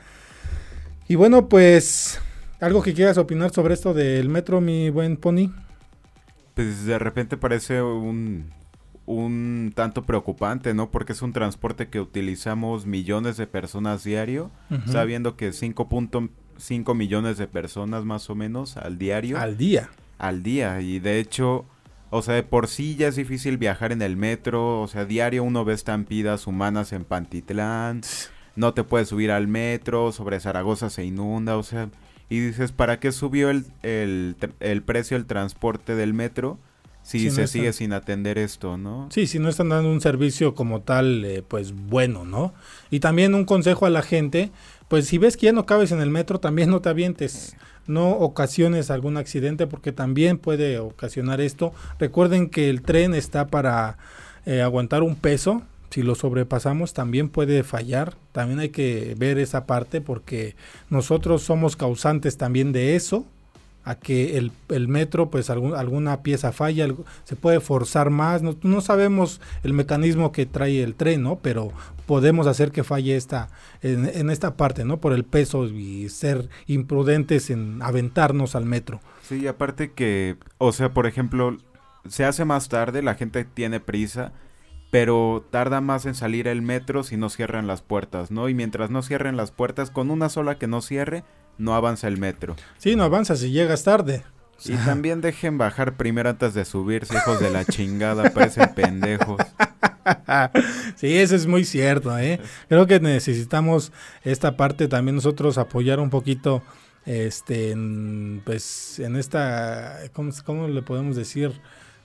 [1.07, 2.19] Y bueno, pues,
[2.61, 5.53] algo que quieras opinar sobre esto del metro, mi buen Pony.
[6.55, 8.51] Pues de repente parece un,
[9.09, 10.91] un tanto preocupante, ¿no?
[10.91, 14.93] Porque es un transporte que utilizamos millones de personas diario, Ujú.
[14.93, 19.39] sabiendo que 5.5 millones de personas más o menos al diario.
[19.39, 19.89] Al día.
[20.19, 20.81] al día.
[20.83, 21.65] Y de hecho,
[22.11, 24.81] o sea, de por sí ya es difícil viajar en el metro.
[24.83, 28.03] O sea, diario uno ve estampidas humanas en Pantitlán.
[28.57, 30.13] No te puedes subir al metro.
[30.13, 31.57] Sobre Zaragoza se inunda.
[31.57, 31.89] O sea,
[32.29, 36.59] y dices, ¿para qué subió el, el, el precio del transporte del metro?
[37.09, 39.09] Si Sí, no se sigue sin atender esto, ¿no?
[39.11, 42.53] Sí, si no están dando un servicio como tal, eh, pues bueno, ¿no?
[42.91, 44.51] Y también un consejo a la gente,
[44.89, 48.11] pues si ves que ya no cabes en el metro, también no te avientes, no
[48.11, 51.73] ocasiones algún accidente porque también puede ocasionar esto.
[51.99, 53.97] Recuerden que el tren está para
[54.45, 59.65] eh, aguantar un peso, si lo sobrepasamos también puede fallar, también hay que ver esa
[59.65, 60.57] parte porque
[60.91, 63.25] nosotros somos causantes también de eso,
[63.89, 66.89] a que el, el metro, pues alguna pieza falla,
[67.25, 71.37] se puede forzar más, no, no sabemos el mecanismo que trae el tren, ¿no?
[71.37, 71.73] Pero
[72.05, 73.49] podemos hacer que falle esta,
[73.81, 74.99] en, en esta parte, ¿no?
[74.99, 79.01] Por el peso y ser imprudentes en aventarnos al metro.
[79.23, 81.57] Sí, aparte que, o sea, por ejemplo,
[82.07, 84.33] se hace más tarde, la gente tiene prisa,
[84.91, 88.51] pero tarda más en salir el metro si no cierran las puertas, ¿no?
[88.51, 91.25] Y mientras no cierren las puertas, con una sola que no cierre,
[91.59, 92.57] no avanza el metro.
[92.79, 94.23] Sí, no avanzas si llegas tarde.
[94.65, 99.41] Y también dejen bajar primero antes de subirse, hijos de la chingada, parecen pendejos.
[100.97, 102.41] sí, eso es muy cierto, ¿eh?
[102.69, 103.93] Creo que necesitamos
[104.25, 106.63] esta parte también nosotros apoyar un poquito,
[107.07, 111.53] este, en, pues, en esta, ¿cómo, cómo le podemos decir?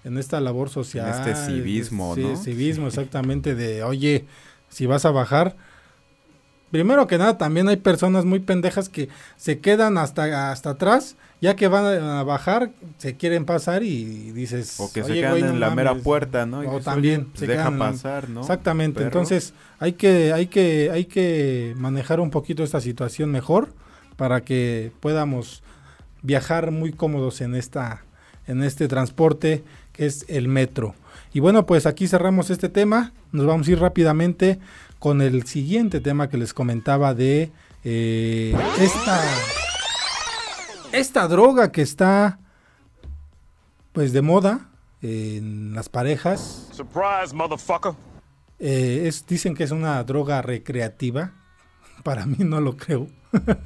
[0.03, 1.09] En esta labor social.
[1.09, 2.35] este civismo, sí, ¿no?
[2.35, 4.25] civismo, exactamente, de, oye,
[4.69, 5.55] si vas a bajar,
[6.73, 9.07] primero que nada, también hay personas muy pendejas que
[9.37, 14.79] se quedan hasta, hasta atrás, ya que van a bajar, se quieren pasar y dices...
[14.79, 16.03] O que se "Oye, quedan güey, no en la mera mames".
[16.03, 16.63] puerta, ¿no?
[16.63, 18.41] Y O también "Oye, pues se deja quedan pasar, ¿no?
[18.41, 19.05] Exactamente, Perro".
[19.07, 23.69] entonces hay que, hay que, hay que manejar un poquito esta situación mejor
[24.17, 25.61] para que podamos
[26.23, 28.03] viajar muy cómodos en esta,
[28.47, 30.95] en este transporte que es el metro.
[31.33, 33.11] Y bueno, pues aquí cerramos este tema.
[33.31, 34.59] Nos vamos a ir rápidamente
[35.03, 37.51] con el siguiente tema que les comentaba de
[37.83, 39.21] eh, esta,
[40.93, 42.39] esta droga que está
[43.91, 44.69] pues de moda
[45.01, 46.69] en las parejas.
[46.71, 47.91] Surprise, motherfucker.
[48.59, 51.33] Eh, es, dicen que es una droga recreativa.
[52.03, 53.07] Para mí no lo creo.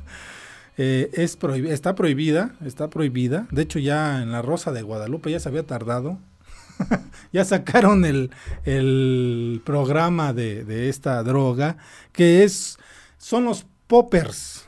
[0.79, 1.39] Eh, es
[1.71, 3.47] está prohibida, está prohibida.
[3.49, 6.19] De hecho, ya en la Rosa de Guadalupe ya se había tardado.
[7.33, 8.31] ya sacaron el,
[8.65, 11.77] el programa de, de esta droga,
[12.11, 12.77] que es
[13.17, 14.65] son los poppers.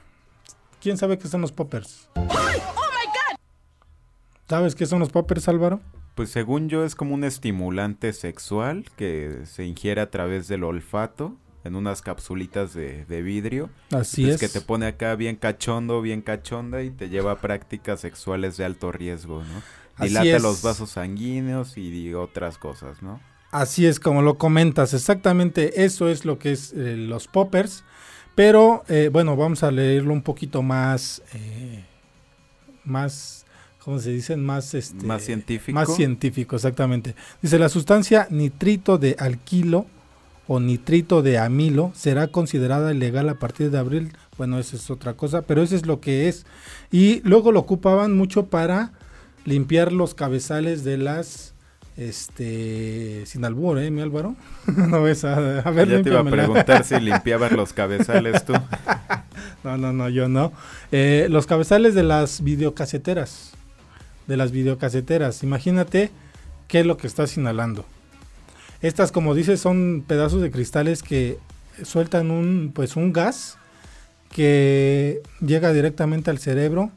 [0.81, 2.09] ¿Quién sabe qué son los poppers?
[4.47, 5.79] ¿Sabes qué son los poppers, Álvaro?
[6.15, 11.35] Pues según yo es como un estimulante sexual que se ingiere a través del olfato
[11.63, 13.69] en unas capsulitas de, de vidrio.
[13.91, 14.41] Así Pues es.
[14.41, 18.65] que te pone acá bien cachondo, bien cachonda y te lleva a prácticas sexuales de
[18.65, 19.61] alto riesgo, ¿no?
[19.99, 23.19] Dilata los vasos sanguíneos y otras cosas, ¿no?
[23.51, 27.83] Así es como lo comentas, exactamente eso es lo que es eh, los poppers.
[28.35, 31.83] Pero eh, bueno, vamos a leerlo un poquito más, eh,
[32.85, 33.45] más,
[33.83, 34.45] ¿cómo se dicen?
[34.45, 35.75] Más, este, Más científico.
[35.75, 37.15] Más científico, exactamente.
[37.41, 39.87] Dice, la sustancia nitrito de alquilo
[40.47, 44.13] o nitrito de amilo será considerada ilegal a partir de abril.
[44.37, 46.45] Bueno, eso es otra cosa, pero eso es lo que es.
[46.91, 48.93] Y luego lo ocupaban mucho para
[49.45, 51.53] limpiar los cabezales de las
[51.97, 54.35] este sin albur, ¿eh, mi Álvaro?
[54.67, 58.53] no ves a, a ver, ya te iba a preguntar si limpiabas los cabezales tú.
[59.63, 60.53] No, no, no, yo no.
[60.91, 63.51] Eh, los cabezales de las videocaseteras.
[64.25, 65.43] De las videocaseteras.
[65.43, 66.11] Imagínate
[66.69, 67.85] qué es lo que estás inhalando.
[68.81, 71.39] Estas, como dices, son pedazos de cristales que
[71.83, 73.57] sueltan un, pues, un gas
[74.31, 76.91] que llega directamente al cerebro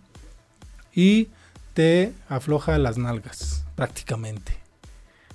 [0.95, 1.29] y
[1.75, 4.53] te afloja las nalgas, prácticamente.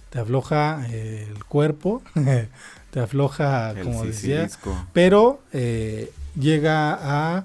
[0.10, 2.02] Te afloja eh, el cuerpo,
[2.92, 4.44] te afloja, El como decía,
[4.94, 6.98] pero eh, llega
[7.38, 7.44] a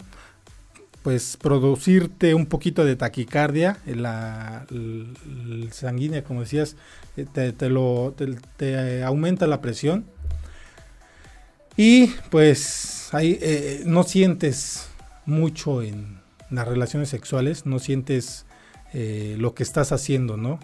[1.02, 6.76] pues producirte un poquito de taquicardia, la, l- l- sanguínea, como decías,
[7.16, 10.04] eh, te, te lo te, te aumenta la presión
[11.76, 14.86] y pues ahí eh, no sientes
[15.26, 18.44] mucho en las relaciones sexuales, no sientes
[18.92, 20.58] eh, lo que estás haciendo, ¿no?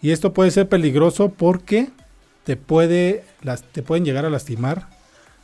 [0.00, 1.90] Y esto puede ser peligroso porque
[2.44, 3.24] te puede
[3.72, 4.88] te pueden llegar a lastimar,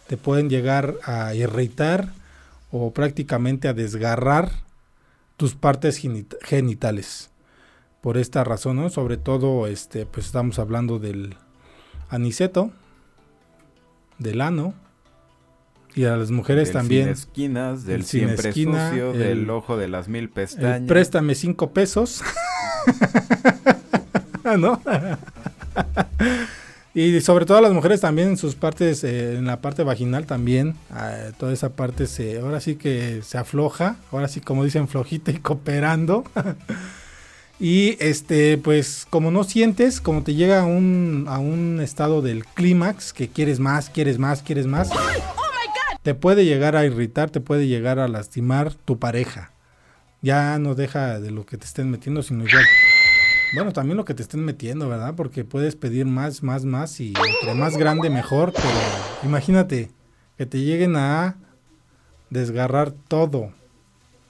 [0.06, 2.08] te pueden llegar a irritar
[2.70, 4.50] o prácticamente a desgarrar
[5.36, 7.30] tus partes genit- genitales.
[8.00, 8.90] Por esta razón, ¿no?
[8.90, 11.36] Sobre todo, este, pues estamos hablando del
[12.10, 12.70] aniceto,
[14.18, 14.74] del ano,
[15.94, 17.04] y a las mujeres Del también.
[17.04, 20.88] sin esquinas, del el siempre esquina, sucio, el- del ojo de las mil el pestañas.
[20.88, 22.22] préstame cinco pesos.
[24.58, 24.80] ¿No?
[26.94, 30.74] y sobre todo las mujeres también en sus partes, eh, en la parte vaginal también,
[30.96, 35.30] eh, toda esa parte se, ahora sí que se afloja, ahora sí como dicen flojita
[35.30, 36.24] y cooperando.
[37.60, 42.44] y este, pues como no sientes, como te llega a un, a un estado del
[42.44, 44.90] clímax, que quieres más, quieres más, quieres más,
[46.04, 49.50] te puede llegar a irritar, te puede llegar a lastimar tu pareja
[50.24, 52.64] ya no deja de lo que te estén metiendo, sino igual.
[53.54, 55.12] Bueno, también lo que te estén metiendo, ¿verdad?
[55.14, 58.68] Porque puedes pedir más, más, más y entre más grande mejor, pero
[59.22, 59.90] imagínate
[60.38, 61.36] que te lleguen a
[62.30, 63.52] desgarrar todo.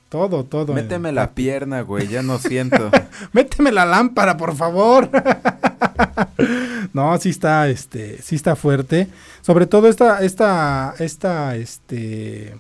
[0.09, 0.73] Todo, todo.
[0.75, 2.91] Méteme la pierna, güey, ya no siento.
[3.33, 5.09] Méteme la lámpara, por favor.
[6.93, 9.09] no, sí está, este, sí está fuerte.
[9.43, 12.57] Sobre todo esta, esta, esta, este,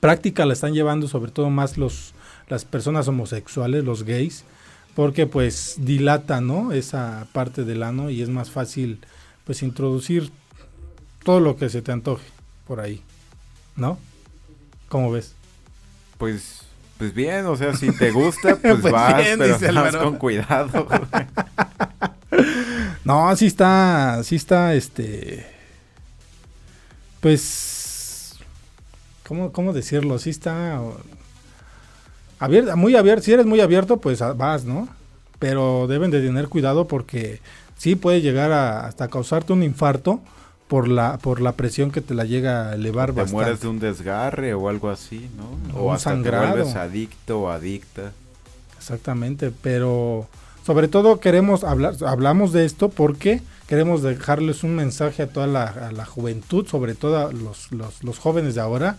[0.00, 2.14] práctica la están llevando sobre todo más los,
[2.48, 4.44] las personas homosexuales, los gays,
[4.94, 6.72] porque pues dilata, ¿no?
[6.72, 9.00] Esa parte del ano y es más fácil,
[9.44, 10.30] pues, introducir
[11.24, 12.26] todo lo que se te antoje
[12.66, 13.02] por ahí,
[13.76, 13.98] ¿no?
[14.88, 15.34] ¿Cómo ves?
[16.16, 16.62] Pues,
[16.96, 20.04] pues bien, o sea, si te gusta, pues, Pues vas, bien, pero Álvaro.
[20.04, 20.86] con cuidado.
[23.04, 25.46] No, sí está, sí está, este,
[27.20, 28.36] pues,
[29.26, 30.18] ¿cómo, cómo decirlo?
[30.18, 30.80] Sí está
[32.38, 33.24] abierta, muy abierto.
[33.24, 34.88] Si eres muy abierto, pues a- vas, ¿no?
[35.38, 37.40] Pero deben de tener cuidado porque
[37.76, 40.20] sí puede llegar a, hasta causarte un infarto
[40.66, 43.32] por la por la presión que te la llega a elevar te bastante.
[43.32, 45.78] mueres de un desgarre o algo así, ¿no?
[45.80, 46.46] O O hasta sangrado.
[46.46, 48.12] te vuelves adicto o adicta.
[48.76, 50.28] Exactamente, pero
[50.68, 56.04] sobre todo queremos hablar, hablamos de esto porque queremos dejarles un mensaje a toda la,
[56.04, 58.98] juventud, sobre todo a los, los, los jóvenes de ahora,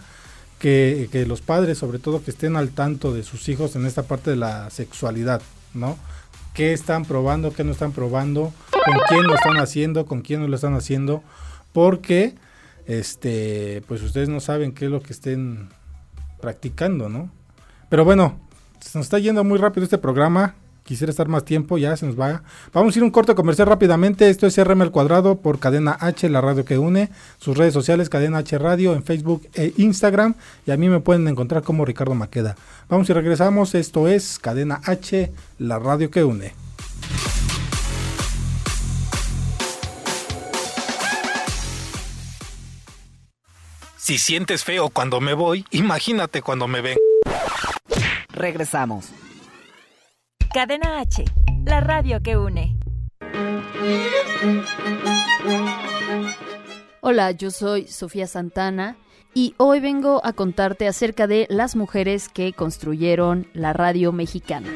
[0.58, 4.02] que, que los padres sobre todo que estén al tanto de sus hijos en esta
[4.02, 5.44] parte de la sexualidad,
[5.76, 5.96] ¿no?
[6.56, 10.48] qué están probando, qué no están probando, con quién lo están haciendo, con quién no
[10.48, 11.22] lo están haciendo,
[11.72, 12.34] porque
[12.88, 15.70] este, pues ustedes no saben qué es lo que estén
[16.42, 17.30] practicando, ¿no?
[17.90, 18.40] Pero bueno,
[18.80, 20.56] se nos está yendo muy rápido este programa.
[20.90, 22.42] Quisiera estar más tiempo, ya se nos va.
[22.74, 24.28] Vamos a ir un corte comercial rápidamente.
[24.28, 27.12] Esto es RM al cuadrado por Cadena H, la radio que une.
[27.38, 30.34] Sus redes sociales, Cadena H Radio, en Facebook e Instagram.
[30.66, 32.56] Y a mí me pueden encontrar como Ricardo Maqueda.
[32.90, 33.76] Vamos y regresamos.
[33.76, 36.54] Esto es Cadena H, la radio que une.
[43.96, 46.98] Si sientes feo cuando me voy, imagínate cuando me ven.
[48.30, 49.12] Regresamos.
[50.52, 51.26] Cadena H,
[51.64, 52.76] la radio que une.
[57.02, 58.98] Hola, yo soy Sofía Santana
[59.36, 64.70] y hoy vengo a contarte acerca de las mujeres que construyeron la radio mexicana.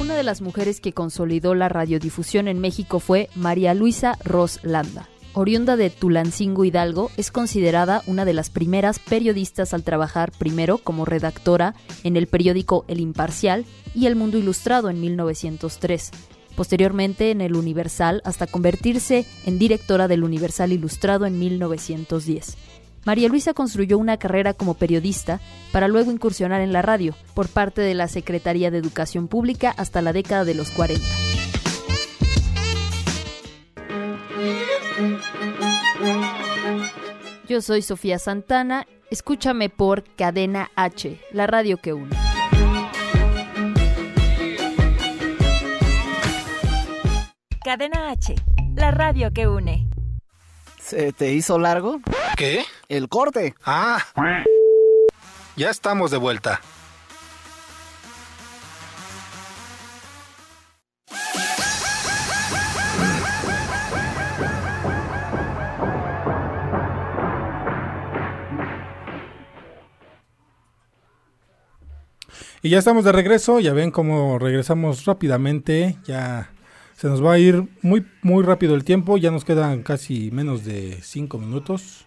[0.00, 5.10] Una de las mujeres que consolidó la radiodifusión en México fue María Luisa Ros Landa.
[5.34, 11.04] Oriunda de Tulancingo Hidalgo, es considerada una de las primeras periodistas al trabajar primero como
[11.04, 11.74] redactora
[12.04, 13.64] en el periódico El Imparcial
[13.94, 16.10] y El Mundo Ilustrado en 1903
[16.54, 22.56] posteriormente en el Universal hasta convertirse en directora del Universal Ilustrado en 1910.
[23.04, 25.40] María Luisa construyó una carrera como periodista
[25.72, 30.00] para luego incursionar en la radio por parte de la Secretaría de Educación Pública hasta
[30.00, 31.04] la década de los 40.
[37.54, 42.10] Yo soy Sofía Santana, escúchame por Cadena H, la radio que une.
[47.64, 48.34] Cadena H,
[48.74, 49.88] la radio que une.
[50.80, 52.00] ¿Se te hizo largo?
[52.36, 52.64] ¿Qué?
[52.88, 53.54] El corte.
[53.64, 54.04] Ah.
[55.54, 56.60] Ya estamos de vuelta.
[72.64, 76.50] Y ya estamos de regreso, ya ven cómo regresamos rápidamente, ya
[76.96, 80.64] se nos va a ir muy muy rápido el tiempo, ya nos quedan casi menos
[80.64, 82.06] de cinco minutos,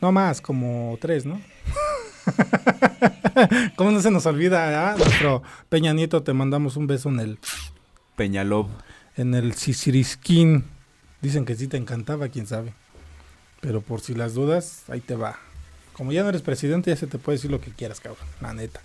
[0.00, 1.38] no más, como tres, ¿no?
[3.76, 4.92] ¿Cómo no se nos olvida?
[4.92, 4.96] ah?
[4.96, 7.38] Nuestro Peña Nieto, te mandamos un beso en el
[8.16, 8.68] Peñalob.
[9.18, 10.64] en el Sisirisquín.
[11.20, 12.72] Dicen que sí te encantaba, quién sabe.
[13.60, 15.38] Pero por si las dudas, ahí te va.
[15.92, 18.26] Como ya no eres presidente, ya se te puede decir lo que quieras, cabrón.
[18.40, 18.80] La neta.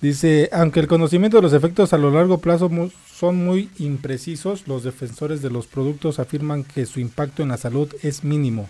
[0.00, 2.70] Dice, aunque el conocimiento de los efectos a lo largo plazo
[3.12, 7.92] son muy imprecisos, los defensores de los productos afirman que su impacto en la salud
[8.02, 8.68] es mínimo.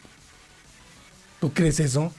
[1.38, 2.12] ¿Tú crees eso?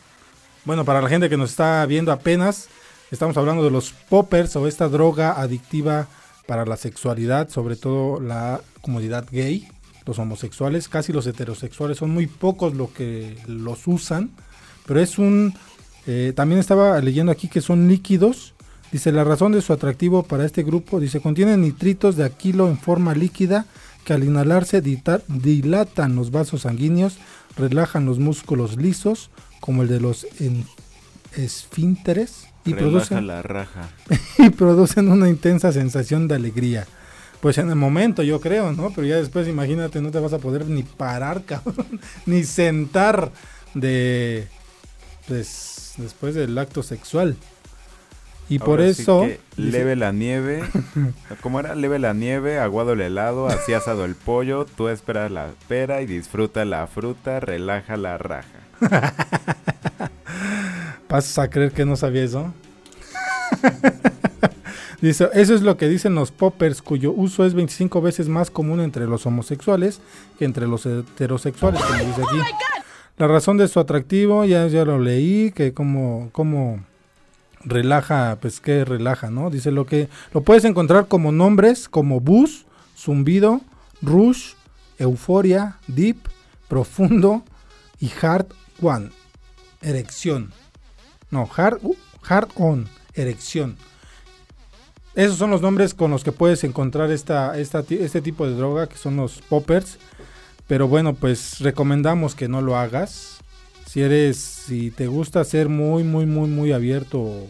[0.63, 2.69] Bueno, para la gente que nos está viendo apenas,
[3.09, 6.07] estamos hablando de los poppers o esta droga adictiva
[6.45, 9.67] para la sexualidad, sobre todo la comunidad gay,
[10.05, 14.29] los homosexuales, casi los heterosexuales, son muy pocos los que los usan,
[14.85, 15.55] pero es un...
[16.05, 18.53] eh, también estaba leyendo aquí que son líquidos.
[18.91, 22.77] Dice, la razón de su atractivo para este grupo, dice, contienen nitritos de aquilo en
[22.77, 23.65] forma líquida
[24.03, 27.17] que al inhalarse dilatan los vasos sanguíneos,
[27.55, 29.29] relajan los músculos lisos,
[29.59, 30.25] como el de los
[31.35, 33.89] esfínteres, y Relaja producen, la raja.
[34.37, 36.87] y producen una intensa sensación de alegría.
[37.41, 38.91] Pues en el momento, yo creo, ¿no?
[38.93, 43.31] Pero ya después, imagínate, no te vas a poder ni parar, cabrón, ni sentar
[43.73, 44.47] de,
[45.27, 47.37] pues, después del acto sexual.
[48.49, 49.27] Y por Ahora eso,
[49.57, 50.63] leve la nieve.
[51.41, 51.75] ¿Cómo era?
[51.75, 54.65] Leve la nieve, aguado el helado, así asado el pollo.
[54.65, 58.47] Tú esperas la pera y disfruta la fruta, relaja la raja.
[61.09, 62.51] ¿Vas a creer que no sabía eso?
[65.01, 68.81] Dice, eso es lo que dicen los poppers, cuyo uso es 25 veces más común
[68.81, 70.01] entre los homosexuales
[70.37, 72.37] que entre los heterosexuales, como dice aquí.
[73.17, 76.83] La razón de su atractivo, ya, ya lo leí, que como, como
[77.63, 79.49] relaja, pues que relaja, ¿no?
[79.49, 82.65] Dice lo que lo puedes encontrar como nombres como bus,
[82.97, 83.61] zumbido,
[84.01, 84.53] rush,
[84.97, 86.17] euforia, deep,
[86.67, 87.43] profundo
[87.99, 88.47] y hard
[88.81, 89.09] one,
[89.81, 90.51] erección.
[91.31, 91.95] No, hard, uh,
[92.27, 93.77] hard on, erección.
[95.15, 98.87] Esos son los nombres con los que puedes encontrar esta, esta, este tipo de droga,
[98.87, 99.97] que son los poppers.
[100.67, 103.39] Pero bueno, pues recomendamos que no lo hagas.
[103.89, 107.47] Si eres, si te gusta ser muy, muy, muy, muy abierto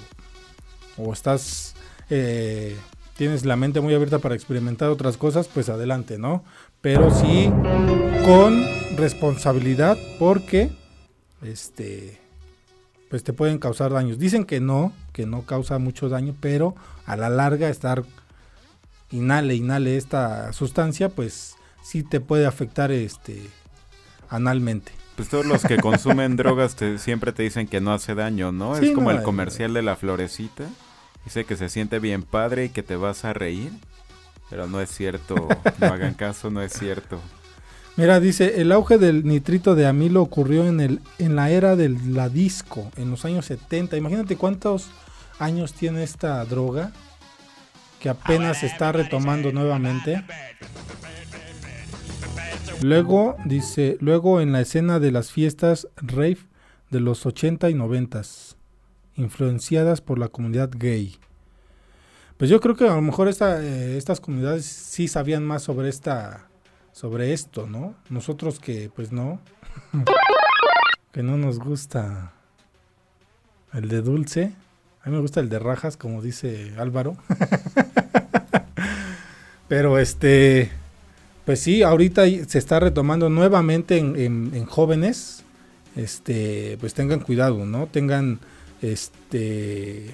[0.96, 1.76] o, estás,
[2.10, 2.78] eh,
[3.18, 6.46] tienes la mente muy abierta para experimentar otras cosas, pues adelante, ¿no?
[6.80, 7.52] Pero sí
[8.26, 8.64] con
[8.96, 10.72] responsabilidad porque,
[11.42, 12.22] este,
[13.10, 14.18] pues te pueden causar daños.
[14.18, 16.74] Dicen que no, que no causa mucho daño, pero
[17.06, 18.06] a la larga estar
[19.12, 23.42] inhale, inhale esta sustancia, pues sí te puede afectar este
[24.30, 24.99] analmente.
[25.20, 28.78] Pues todos los que consumen drogas te, siempre te dicen que no hace daño, ¿no?
[28.78, 30.64] Sí, es como no, el eh, comercial de la florecita.
[31.26, 33.70] Dice que se siente bien padre y que te vas a reír.
[34.50, 35.36] Pero no es cierto.
[35.80, 37.20] No hagan caso, no es cierto.
[37.98, 41.90] Mira, dice, el auge del nitrito de amilo ocurrió en, el, en la era de
[41.90, 43.98] la disco, en los años 70.
[43.98, 44.88] Imagínate cuántos
[45.38, 46.94] años tiene esta droga
[48.00, 50.24] que apenas se está retomando nuevamente.
[52.82, 56.40] Luego, dice, luego en la escena de las fiestas rave
[56.90, 58.22] de los 80 y 90,
[59.16, 61.18] influenciadas por la comunidad gay.
[62.38, 65.90] Pues yo creo que a lo mejor esta, eh, estas comunidades sí sabían más sobre
[65.90, 66.46] esta
[66.92, 67.96] sobre esto, ¿no?
[68.10, 69.40] Nosotros que pues no,
[71.12, 72.34] que no nos gusta
[73.74, 74.54] el de dulce,
[75.02, 77.16] a mí me gusta el de rajas, como dice Álvaro.
[79.68, 80.72] Pero este,
[81.50, 85.42] pues sí, ahorita se está retomando nuevamente en, en- en jóvenes.
[85.96, 87.88] Este, pues tengan cuidado, ¿no?
[87.88, 88.38] Tengan
[88.84, 90.14] este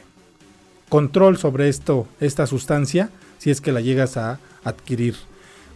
[0.88, 5.15] control sobre esto, esta sustancia, si es que la llegas a adquirir.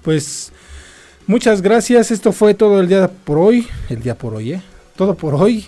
[0.01, 0.53] Pues
[1.28, 2.10] muchas gracias.
[2.10, 3.68] Esto fue todo el día por hoy.
[3.89, 4.62] El día por hoy, ¿eh?
[4.95, 5.66] Todo por hoy.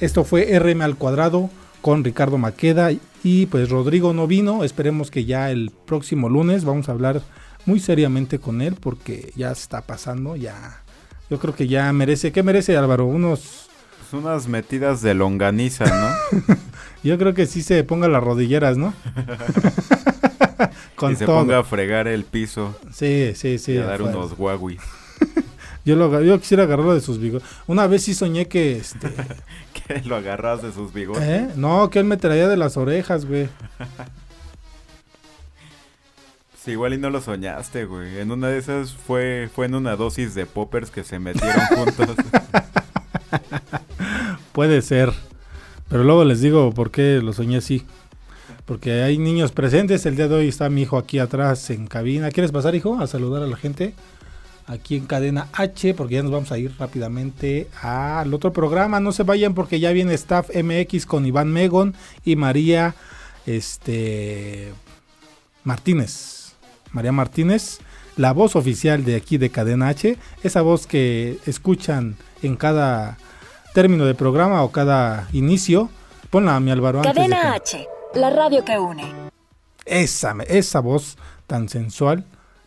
[0.00, 1.50] Esto fue RM al cuadrado
[1.82, 2.90] con Ricardo Maqueda
[3.24, 4.62] y pues Rodrigo no vino.
[4.62, 7.22] Esperemos que ya el próximo lunes vamos a hablar
[7.70, 10.82] muy seriamente con él porque ya está pasando, ya.
[11.30, 13.06] Yo creo que ya merece, ¿qué merece Álvaro?
[13.06, 13.68] Unos
[14.10, 16.56] Pues unas metidas de longaniza, ¿no?
[17.04, 18.92] Yo creo que sí se ponga las rodilleras, ¿no?
[20.96, 21.36] Con y se todo.
[21.36, 22.76] ponga a fregar el piso.
[22.92, 23.74] Sí, sí, sí.
[23.74, 24.80] y a dar unos guaguis.
[25.84, 27.48] Yo, lo, yo quisiera agarrarlo de sus bigotes.
[27.66, 29.08] Una vez sí soñé que este.
[29.72, 31.22] que lo agarras de sus bigotes.
[31.22, 31.48] ¿eh?
[31.56, 33.48] No, que él me traía de las orejas, güey.
[36.62, 38.18] Sí, igual y no lo soñaste, güey.
[38.18, 42.16] En una de esas fue, fue en una dosis de poppers que se metieron juntos.
[44.52, 45.10] Puede ser.
[45.88, 47.86] Pero luego les digo por qué lo soñé así.
[48.66, 50.04] Porque hay niños presentes.
[50.04, 52.30] El día de hoy está mi hijo aquí atrás en cabina.
[52.30, 53.94] ¿Quieres pasar, hijo, a saludar a la gente?
[54.66, 59.00] Aquí en cadena H, porque ya nos vamos a ir rápidamente al otro programa.
[59.00, 62.94] No se vayan porque ya viene Staff MX con Iván Megon y María
[63.46, 64.74] este,
[65.64, 66.39] Martínez.
[66.92, 67.78] María Martínez,
[68.16, 70.16] la voz oficial de aquí de Cadena H.
[70.42, 73.18] Esa voz que escuchan en cada
[73.74, 75.88] término de programa o cada inicio.
[76.30, 76.98] Ponla a mi Álvaro.
[76.98, 79.04] antes de Cadena que- H, la radio que une.
[79.86, 81.16] esa, esa voz
[81.46, 82.24] tan sensual.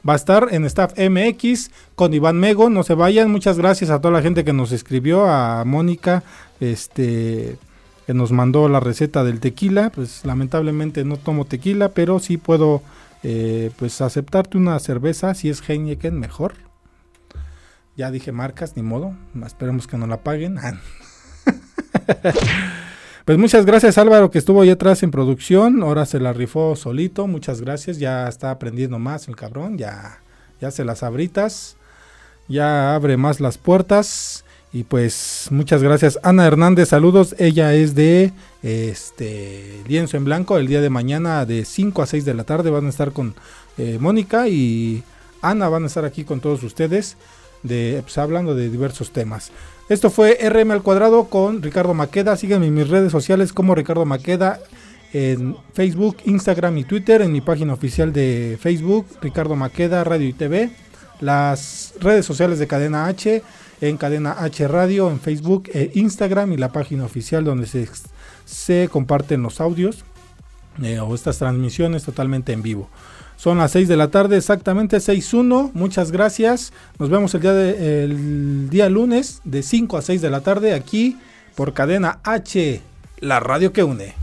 [0.08, 2.70] Va a estar en Staff MX con Iván Mego.
[2.70, 3.32] No se vayan.
[3.32, 5.26] Muchas gracias a toda la gente que nos escribió.
[5.30, 6.24] A Mónica,
[6.60, 7.58] este,
[8.06, 9.92] que nos mandó la receta del tequila.
[9.96, 12.82] Pues lamentablemente no tomo tequila, pero sí puedo,
[13.24, 15.34] eh, pues aceptarte una cerveza.
[15.34, 16.54] Si es Heineken, mejor.
[17.96, 19.16] Ya dije marcas, ni modo.
[19.46, 20.58] Esperemos que no la paguen.
[23.26, 27.26] Pues muchas gracias Álvaro que estuvo ahí atrás en producción, ahora se la rifó solito,
[27.26, 30.20] muchas gracias, ya está aprendiendo más el cabrón, ya,
[30.60, 31.78] ya se las abritas,
[32.50, 34.44] ya abre más las puertas
[34.74, 40.68] y pues muchas gracias Ana Hernández, saludos, ella es de este Lienzo en Blanco, el
[40.68, 43.36] día de mañana de 5 a 6 de la tarde van a estar con
[43.78, 45.04] eh, Mónica y
[45.42, 47.18] Ana van a estar aquí con todos ustedes
[47.64, 49.52] de, pues, hablando de diversos temas.
[49.90, 52.38] Esto fue RM al cuadrado con Ricardo Maqueda.
[52.38, 54.60] Síganme en mis redes sociales como Ricardo Maqueda
[55.12, 57.22] en Facebook, Instagram y Twitter.
[57.22, 60.72] En mi página oficial de Facebook, Ricardo Maqueda, Radio y TV.
[61.20, 63.44] Las redes sociales de Cadena H,
[63.90, 67.88] en Cadena H Radio, en Facebook e Instagram y la página oficial donde se,
[68.46, 70.06] se comparten los audios
[70.82, 72.90] eh, o estas transmisiones totalmente en vivo.
[73.36, 75.72] Son las 6 de la tarde, exactamente 6.1.
[75.74, 76.72] Muchas gracias.
[76.98, 81.18] Nos vemos el día, el día lunes de 5 a 6 de la tarde aquí
[81.56, 82.82] por Cadena H,
[83.20, 84.23] la radio que une.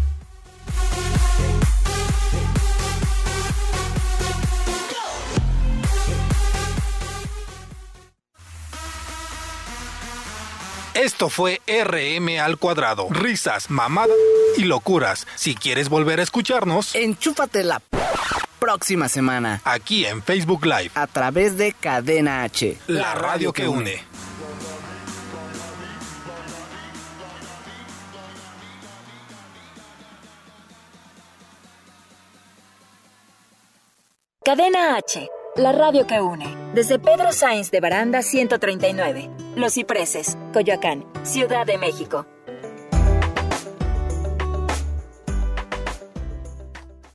[11.01, 13.07] Esto fue RM al cuadrado.
[13.09, 14.15] Risas, mamadas
[14.59, 15.27] y locuras.
[15.35, 17.81] Si quieres volver a escucharnos, Enchúfate la
[18.59, 22.77] próxima semana aquí en Facebook Live, a través de Cadena H.
[22.87, 24.03] la radio que une.
[34.45, 36.45] Cadena H, la radio que une.
[36.75, 42.27] Desde Pedro Sainz de Baranda 139, Los Cipreses, Coyoacán, Ciudad de México.